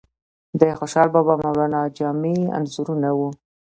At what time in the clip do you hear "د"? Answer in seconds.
0.59-0.61